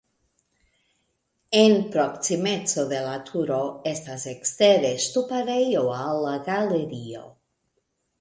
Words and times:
En 1.57 1.75
proksimeco 1.95 2.85
de 2.93 3.01
la 3.07 3.11
turo 3.27 3.59
estas 3.91 4.25
ekstere 4.31 4.91
ŝtuparejo 5.05 5.85
al 5.99 6.23
la 6.25 6.33
galerio. 6.49 7.23